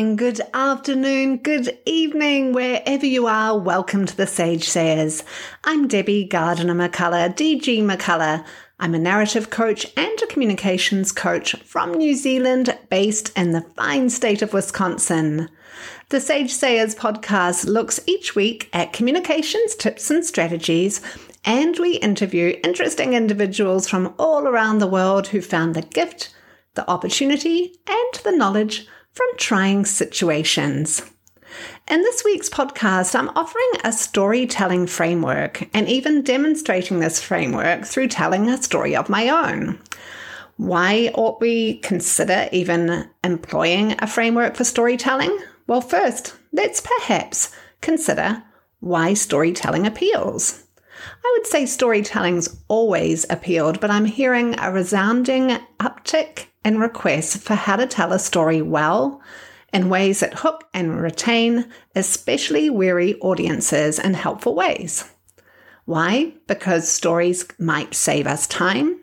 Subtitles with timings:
[0.00, 3.58] Good morning, good afternoon, good evening, wherever you are.
[3.58, 5.22] Welcome to the Sage Sayers.
[5.64, 8.42] I'm Debbie Gardiner McCullough, DG McCullough.
[8.78, 14.08] I'm a narrative coach and a communications coach from New Zealand, based in the fine
[14.08, 15.50] state of Wisconsin.
[16.08, 21.02] The Sage Sayers podcast looks each week at communications tips and strategies,
[21.44, 26.34] and we interview interesting individuals from all around the world who found the gift,
[26.72, 31.02] the opportunity, and the knowledge from trying situations.
[31.88, 38.08] In this week's podcast, I'm offering a storytelling framework and even demonstrating this framework through
[38.08, 39.78] telling a story of my own.
[40.56, 45.36] Why ought we consider even employing a framework for storytelling?
[45.66, 48.42] Well, first, let's perhaps consider
[48.80, 50.64] why storytelling appeals.
[51.24, 57.54] I would say storytelling's always appealed, but I'm hearing a resounding uptick in requests for
[57.54, 59.20] how to tell a story well
[59.72, 65.08] in ways that hook and retain, especially weary audiences in helpful ways.
[65.84, 66.34] Why?
[66.46, 69.00] Because stories might save us time,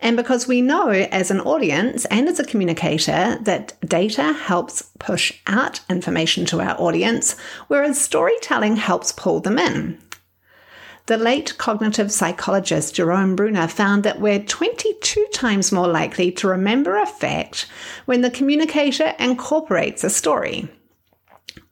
[0.00, 5.32] and because we know as an audience and as a communicator that data helps push
[5.46, 7.36] out information to our audience,
[7.68, 9.98] whereas storytelling helps pull them in.
[11.06, 16.96] The late cognitive psychologist Jerome Bruner found that we're 22 times more likely to remember
[16.96, 17.66] a fact
[18.04, 20.68] when the communicator incorporates a story.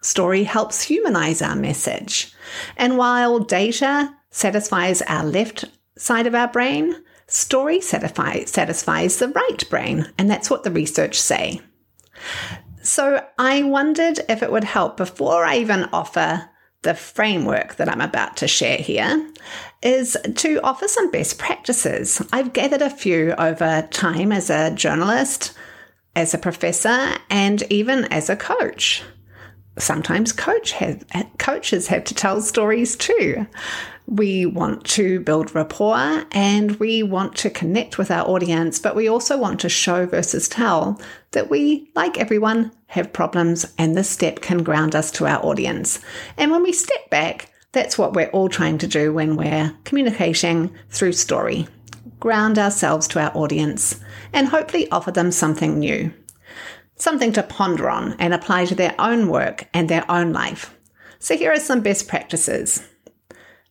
[0.02, 2.32] Story helps humanize our message.
[2.76, 5.64] And while data satisfies our left
[5.96, 6.96] side of our brain,
[7.28, 10.12] story satisfies, satisfies the right brain.
[10.18, 11.60] And that's what the research say.
[12.82, 16.49] So I wondered if it would help before I even offer
[16.82, 19.30] the framework that I'm about to share here
[19.82, 22.22] is to offer some best practices.
[22.32, 25.52] I've gathered a few over time as a journalist,
[26.16, 29.02] as a professor, and even as a coach.
[29.80, 31.04] Sometimes coach have,
[31.38, 33.46] coaches have to tell stories too.
[34.06, 39.08] We want to build rapport and we want to connect with our audience, but we
[39.08, 44.40] also want to show versus tell that we, like everyone, have problems and this step
[44.40, 46.00] can ground us to our audience.
[46.36, 50.74] And when we step back, that's what we're all trying to do when we're communicating
[50.88, 51.68] through story.
[52.18, 54.00] Ground ourselves to our audience
[54.32, 56.12] and hopefully offer them something new,
[57.00, 60.76] something to ponder on and apply to their own work and their own life.
[61.18, 62.82] So here are some best practices.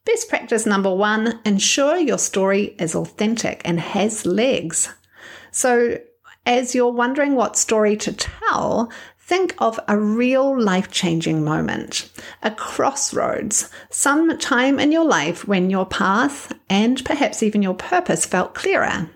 [0.06, 4.94] Best practice number one ensure your story is authentic and has legs.
[5.52, 6.00] So,
[6.46, 12.10] as you're wondering what story to tell, think of a real life changing moment,
[12.42, 18.26] a crossroads, some time in your life when your path and perhaps even your purpose
[18.26, 19.10] felt clearer.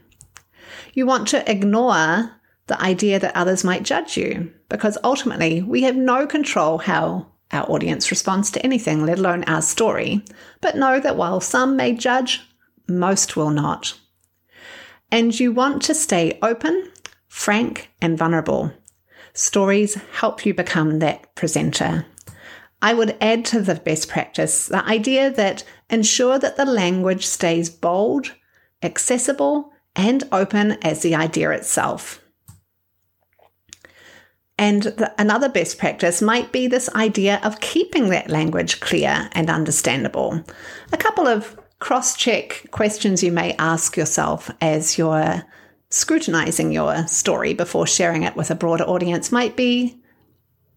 [0.93, 2.31] You want to ignore
[2.67, 7.69] the idea that others might judge you because ultimately we have no control how our
[7.69, 10.25] audience responds to anything, let alone our story.
[10.61, 12.41] But know that while some may judge,
[12.87, 13.97] most will not.
[15.11, 16.91] And you want to stay open,
[17.27, 18.73] frank, and vulnerable.
[19.33, 22.05] Stories help you become that presenter.
[22.81, 27.69] I would add to the best practice the idea that ensure that the language stays
[27.69, 28.33] bold,
[28.81, 32.22] accessible, and open as the idea itself.
[34.57, 39.49] And the, another best practice might be this idea of keeping that language clear and
[39.49, 40.43] understandable.
[40.91, 45.43] A couple of cross check questions you may ask yourself as you're
[45.89, 49.99] scrutinizing your story before sharing it with a broader audience might be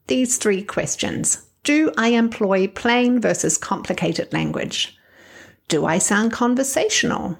[0.08, 4.96] these three questions Do I employ plain versus complicated language?
[5.68, 7.38] Do I sound conversational?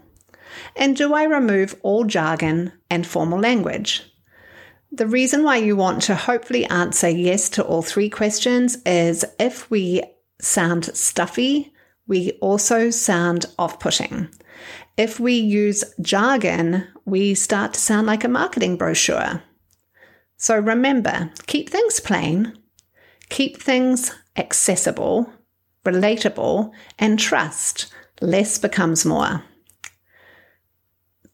[0.74, 4.02] And do I remove all jargon and formal language?
[4.96, 9.70] The reason why you want to hopefully answer yes to all three questions is if
[9.70, 10.02] we
[10.40, 11.70] sound stuffy,
[12.06, 14.30] we also sound off putting.
[14.96, 19.42] If we use jargon, we start to sound like a marketing brochure.
[20.38, 22.56] So remember, keep things plain,
[23.28, 25.30] keep things accessible,
[25.84, 27.92] relatable, and trust.
[28.22, 29.44] Less becomes more.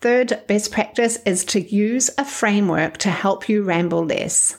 [0.02, 4.58] Third best practice is to use a framework to help you ramble less.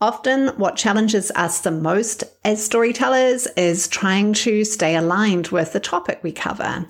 [0.00, 5.78] Often, what challenges us the most as storytellers is trying to stay aligned with the
[5.78, 6.84] topic we cover.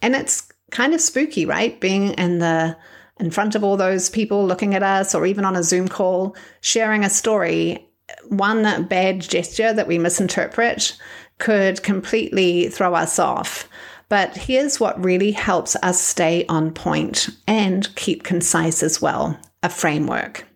[0.00, 1.78] And it's kind of spooky, right?
[1.78, 2.74] Being in the
[3.18, 6.34] in front of all those people looking at us or even on a Zoom call
[6.62, 7.86] sharing a story,
[8.28, 10.96] one bad gesture that we misinterpret
[11.36, 13.68] could completely throw us off.
[14.10, 19.70] But here's what really helps us stay on point and keep concise as well a
[19.70, 20.46] framework.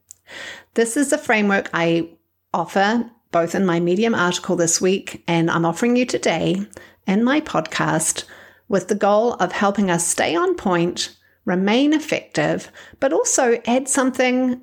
[0.75, 2.11] This is a framework I
[2.53, 6.67] offer both in my Medium article this week and I'm offering you today
[7.07, 8.25] in my podcast
[8.69, 14.61] with the goal of helping us stay on point, remain effective, but also add something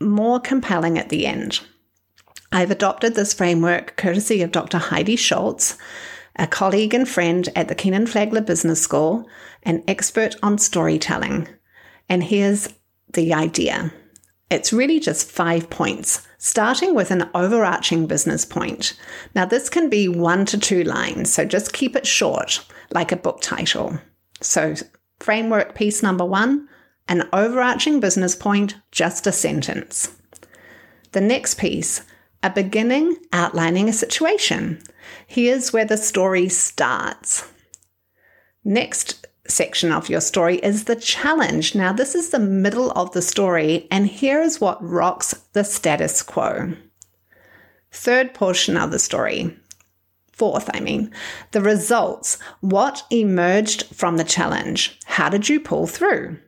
[0.00, 1.60] more compelling at the end.
[2.52, 4.78] I've adopted this framework courtesy of Dr.
[4.78, 5.78] Heidi Schultz,
[6.36, 9.28] a colleague and friend at the Kenan Flagler Business School,
[9.62, 11.48] an expert on storytelling.
[12.08, 12.68] And here's
[13.12, 13.92] the idea
[14.50, 18.98] it's really just five points, starting with an overarching business point.
[19.34, 23.16] Now, this can be one to two lines, so just keep it short, like a
[23.16, 23.98] book title.
[24.40, 24.74] So,
[25.18, 26.68] framework piece number one
[27.06, 30.10] an overarching business point, just a sentence.
[31.12, 32.00] The next piece,
[32.44, 34.80] a beginning outlining a situation.
[35.26, 37.50] Here's where the story starts.
[38.62, 41.74] Next section of your story is the challenge.
[41.74, 46.22] Now, this is the middle of the story, and here is what rocks the status
[46.22, 46.74] quo.
[47.90, 49.56] Third portion of the story.
[50.30, 51.12] Fourth, I mean,
[51.52, 52.38] the results.
[52.60, 54.98] What emerged from the challenge?
[55.04, 56.38] How did you pull through?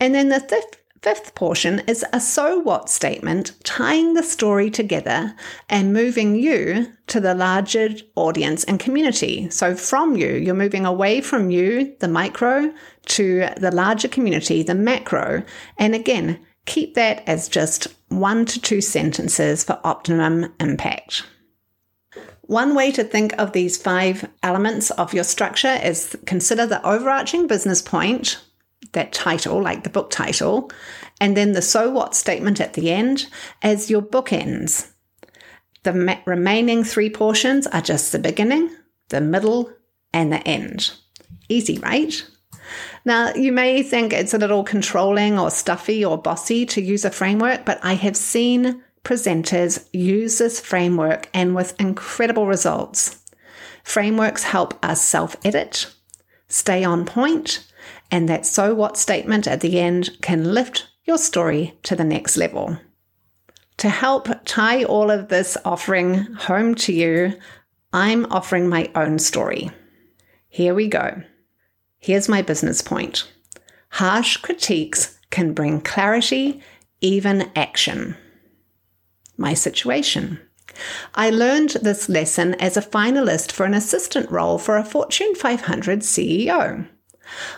[0.00, 5.36] And then the fifth, fifth portion is a so what statement, tying the story together
[5.68, 9.50] and moving you to the larger audience and community.
[9.50, 12.72] So from you, you're moving away from you, the micro,
[13.08, 15.44] to the larger community, the macro.
[15.76, 21.22] And again, keep that as just one to two sentences for optimum impact.
[22.46, 27.46] One way to think of these five elements of your structure is consider the overarching
[27.46, 28.42] business point,
[28.92, 30.70] that title, like the book title,
[31.20, 33.26] and then the so what statement at the end
[33.62, 34.90] as your bookends.
[35.82, 38.70] The ma- remaining three portions are just the beginning,
[39.08, 39.70] the middle,
[40.12, 40.92] and the end.
[41.48, 42.24] Easy, right?
[43.04, 47.10] Now, you may think it's a little controlling or stuffy or bossy to use a
[47.10, 53.20] framework, but I have seen presenters use this framework and with incredible results.
[53.82, 55.92] Frameworks help us self edit,
[56.48, 57.66] stay on point,
[58.14, 62.36] and that so what statement at the end can lift your story to the next
[62.36, 62.78] level.
[63.78, 67.36] To help tie all of this offering home to you,
[67.92, 69.72] I'm offering my own story.
[70.48, 71.24] Here we go.
[71.98, 73.28] Here's my business point
[73.88, 76.62] harsh critiques can bring clarity,
[77.00, 78.16] even action.
[79.36, 80.38] My situation.
[81.16, 86.02] I learned this lesson as a finalist for an assistant role for a Fortune 500
[86.02, 86.86] CEO.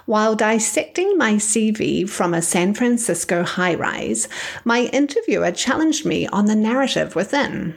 [0.04, 4.28] While dissecting my CV from a San Francisco high rise,
[4.64, 7.76] my interviewer challenged me on the narrative within.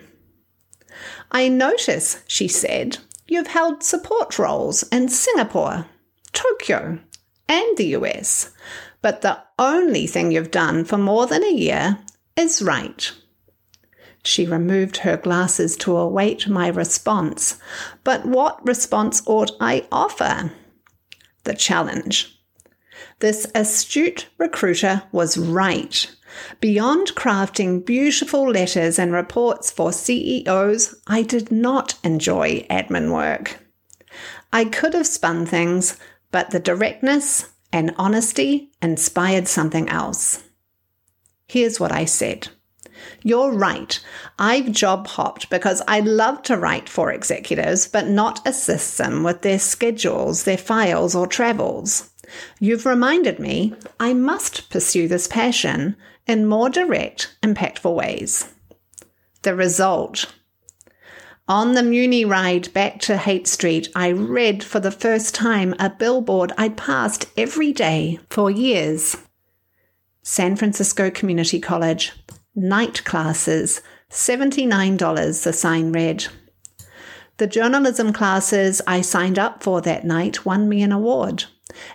[1.32, 2.98] I notice, she said,
[3.28, 5.86] you've held support roles in Singapore,
[6.34, 7.00] Tokyo,
[7.48, 8.52] and the US,
[9.02, 12.00] but the only thing you've done for more than a year
[12.36, 13.14] is write.
[14.24, 17.58] She removed her glasses to await my response.
[18.04, 20.52] But what response ought I offer?
[21.50, 22.40] The challenge.
[23.22, 26.16] This astute recruiter was right.
[26.60, 33.66] Beyond crafting beautiful letters and reports for CEOs, I did not enjoy admin work.
[34.54, 35.98] I could have spun things,
[36.30, 40.44] but the directness and honesty inspired something else.
[41.48, 42.50] Here's what I said.
[43.24, 44.00] You're right.
[44.38, 49.42] I've job hopped because I love to write for executives, but not assist them with
[49.42, 52.10] their schedules, their files, or travels.
[52.60, 55.96] You've reminded me I must pursue this passion
[56.28, 58.54] in more direct, impactful ways.
[59.42, 60.34] The result.
[61.48, 65.90] On the Muni ride back to Haight Street, I read for the first time a
[65.90, 69.18] billboard I'd passed every day for years.
[70.22, 72.12] San Francisco Community College,
[72.56, 76.26] night classes, $79, the sign read.
[77.38, 81.46] The journalism classes I signed up for that night won me an award,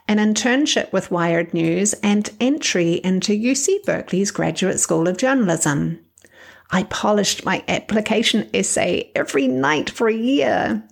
[0.08, 6.00] an internship with Wired News, and entry into UC Berkeley's Graduate School of Journalism.
[6.70, 10.82] I polished my application essay every night for a year.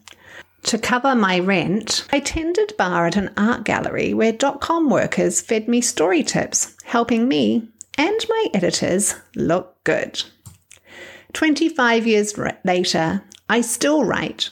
[0.65, 5.41] To cover my rent, I tended bar at an art gallery where dot com workers
[5.41, 10.23] fed me story tips, helping me and my editors look good.
[11.33, 12.35] 25 years
[12.65, 14.51] later, I still write.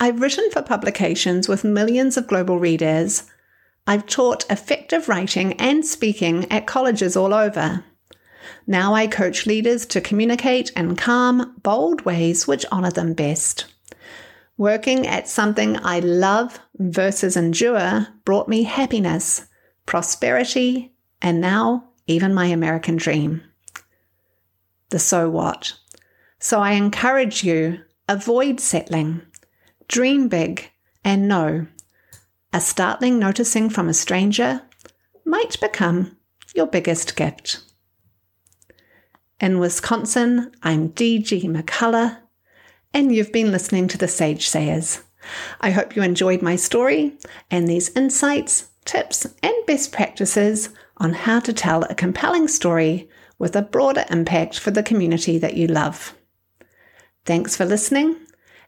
[0.00, 3.24] I've written for publications with millions of global readers.
[3.86, 7.84] I've taught effective writing and speaking at colleges all over.
[8.66, 13.66] Now I coach leaders to communicate in calm, bold ways which honour them best.
[14.56, 19.46] Working at something I love versus endure brought me happiness,
[19.86, 23.42] prosperity, and now even my American dream.
[24.90, 25.74] the so what.
[26.40, 29.20] So I encourage you avoid settling,
[29.86, 30.70] dream big,
[31.04, 31.66] and know
[32.52, 34.62] a startling noticing from a stranger
[35.26, 36.16] might become
[36.54, 37.60] your biggest gift.
[39.38, 42.18] In Wisconsin, I'm DG McCullough,
[42.94, 45.02] and you've been listening to the Sage Sayers.
[45.60, 47.18] I hope you enjoyed my story
[47.50, 53.56] and these insights, tips, and best practices on how to tell a compelling story with
[53.56, 56.14] a broader impact for the community that you love.
[57.24, 58.16] Thanks for listening.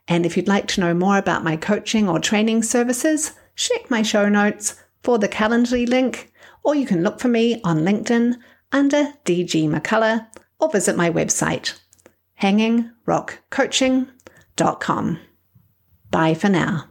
[0.07, 4.03] And if you'd like to know more about my coaching or training services, check my
[4.03, 6.33] show notes for the Calendly link,
[6.63, 8.37] or you can look for me on LinkedIn
[8.73, 10.27] under DG McCullough
[10.59, 11.79] or visit my website,
[12.41, 15.19] hangingrockcoaching.com.
[16.11, 16.90] Bye for now.